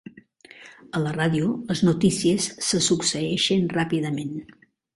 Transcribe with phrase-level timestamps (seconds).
[0.99, 4.37] A la ràdio les notícies se succeeixen ràpidament.